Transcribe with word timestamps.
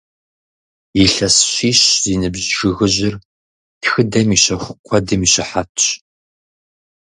Илъэс 1.03 1.35
щищ 1.53 1.81
зи 2.01 2.13
ныбжь 2.21 2.49
жыгыжьыр 2.57 3.15
тхыдэм 3.81 4.27
и 4.35 4.37
щэху 4.43 4.73
куэдым 4.85 5.21
и 5.25 5.27
щыхьэтщ. 5.33 5.85